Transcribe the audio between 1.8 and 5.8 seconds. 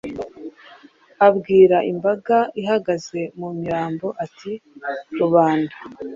imbaga ihagaze mu mirambo ati: “Rubanda,